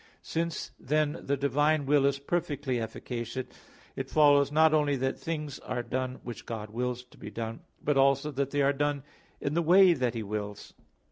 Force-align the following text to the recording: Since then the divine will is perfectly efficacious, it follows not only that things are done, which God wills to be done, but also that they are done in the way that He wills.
Since 0.23 0.71
then 0.79 1.19
the 1.27 1.37
divine 1.37 1.85
will 1.85 2.07
is 2.07 2.17
perfectly 2.17 2.81
efficacious, 2.81 3.45
it 3.95 4.09
follows 4.09 4.51
not 4.51 4.73
only 4.73 4.95
that 4.95 5.19
things 5.19 5.59
are 5.59 5.83
done, 5.83 6.19
which 6.23 6.47
God 6.47 6.71
wills 6.71 7.03
to 7.03 7.19
be 7.19 7.29
done, 7.29 7.59
but 7.83 7.97
also 7.97 8.31
that 8.31 8.49
they 8.49 8.63
are 8.63 8.73
done 8.73 9.03
in 9.39 9.53
the 9.53 9.61
way 9.61 9.93
that 9.93 10.15
He 10.15 10.23
wills. 10.23 10.73